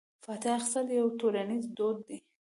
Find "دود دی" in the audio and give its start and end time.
1.77-2.17